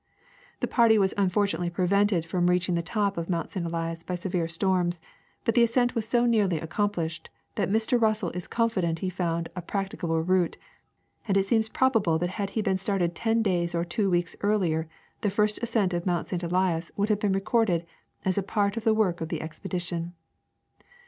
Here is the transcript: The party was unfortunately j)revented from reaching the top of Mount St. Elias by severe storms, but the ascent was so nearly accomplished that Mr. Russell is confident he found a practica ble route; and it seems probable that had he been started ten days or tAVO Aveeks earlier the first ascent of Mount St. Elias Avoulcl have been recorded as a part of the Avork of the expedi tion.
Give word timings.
The 0.61 0.67
party 0.67 0.97
was 0.97 1.13
unfortunately 1.15 1.69
j)revented 1.69 2.25
from 2.25 2.49
reaching 2.49 2.73
the 2.73 2.81
top 2.81 3.17
of 3.19 3.29
Mount 3.29 3.51
St. 3.51 3.63
Elias 3.67 4.01
by 4.03 4.15
severe 4.15 4.47
storms, 4.47 4.99
but 5.45 5.53
the 5.53 5.61
ascent 5.61 5.93
was 5.93 6.07
so 6.07 6.25
nearly 6.25 6.59
accomplished 6.59 7.29
that 7.53 7.69
Mr. 7.69 8.01
Russell 8.01 8.31
is 8.31 8.47
confident 8.47 8.97
he 9.05 9.11
found 9.11 9.49
a 9.55 9.61
practica 9.61 10.07
ble 10.07 10.21
route; 10.23 10.57
and 11.27 11.37
it 11.37 11.45
seems 11.45 11.69
probable 11.69 12.17
that 12.17 12.31
had 12.31 12.49
he 12.57 12.63
been 12.63 12.79
started 12.79 13.13
ten 13.13 13.43
days 13.43 13.75
or 13.75 13.85
tAVO 13.85 14.09
Aveeks 14.09 14.35
earlier 14.41 14.89
the 15.21 15.29
first 15.29 15.61
ascent 15.61 15.93
of 15.93 16.07
Mount 16.07 16.25
St. 16.27 16.41
Elias 16.41 16.89
Avoulcl 16.97 17.09
have 17.09 17.19
been 17.19 17.33
recorded 17.33 17.85
as 18.25 18.39
a 18.39 18.41
part 18.41 18.77
of 18.77 18.83
the 18.83 18.95
Avork 18.95 19.21
of 19.21 19.29
the 19.29 19.37
expedi 19.37 19.79
tion. 19.85 20.13